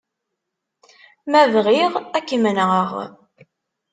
[1.29, 3.11] Ma bɣiɣ, ad kem-nɣen.